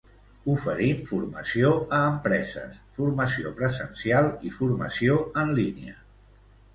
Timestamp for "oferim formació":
0.51-1.73